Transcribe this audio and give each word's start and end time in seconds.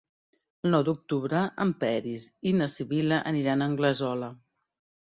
El 0.67 0.71
nou 0.75 0.85
d'octubre 0.87 1.43
en 1.67 1.75
Peris 1.85 2.27
i 2.53 2.57
na 2.63 2.71
Sibil·la 2.79 3.25
aniran 3.35 3.67
a 3.67 3.71
Anglesola. 3.75 4.35